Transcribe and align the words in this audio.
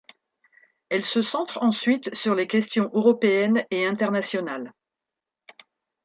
Elle 0.89 1.05
se 1.05 1.21
centre 1.21 1.59
ensuite 1.61 2.15
sur 2.15 2.33
les 2.33 2.47
questions 2.47 2.89
européennes 2.91 3.67
et 3.69 3.85
internationales. 3.85 4.73